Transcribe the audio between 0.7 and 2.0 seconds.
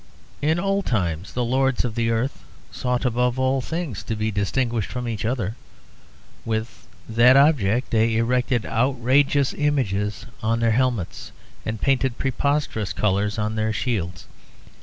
times the lords of